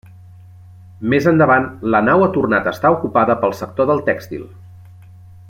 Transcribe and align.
Més 1.13 1.27
endavant, 1.31 1.67
la 1.95 2.01
nau 2.07 2.25
ha 2.25 2.31
tornat 2.39 2.71
a 2.71 2.73
estar 2.77 2.93
ocupada 2.97 3.37
pel 3.45 3.55
sector 3.61 3.91
del 3.93 4.03
tèxtil. 4.09 4.49